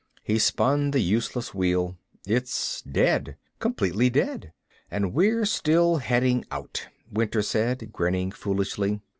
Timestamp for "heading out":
5.97-6.87